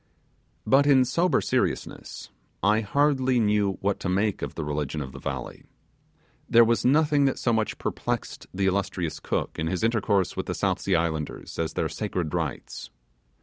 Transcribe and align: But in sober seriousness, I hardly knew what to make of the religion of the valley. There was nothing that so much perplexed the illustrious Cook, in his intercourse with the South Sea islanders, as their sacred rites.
But 0.65 0.87
in 0.87 1.05
sober 1.05 1.41
seriousness, 1.41 2.31
I 2.63 2.79
hardly 2.81 3.39
knew 3.39 3.73
what 3.81 3.99
to 3.99 4.09
make 4.09 4.41
of 4.41 4.55
the 4.55 4.65
religion 4.65 4.99
of 4.99 5.11
the 5.11 5.19
valley. 5.19 5.63
There 6.49 6.63
was 6.65 6.83
nothing 6.83 7.25
that 7.25 7.37
so 7.37 7.53
much 7.53 7.77
perplexed 7.77 8.47
the 8.51 8.65
illustrious 8.65 9.19
Cook, 9.19 9.59
in 9.59 9.67
his 9.67 9.83
intercourse 9.83 10.35
with 10.35 10.47
the 10.47 10.55
South 10.55 10.79
Sea 10.79 10.95
islanders, 10.95 11.59
as 11.59 11.73
their 11.73 11.87
sacred 11.87 12.33
rites. 12.33 12.89